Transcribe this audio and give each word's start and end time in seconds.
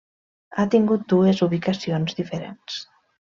Ha 0.57 0.63
tingut 0.75 1.03
dues 1.13 1.43
ubicacions 1.49 2.17
diferents. 2.21 2.81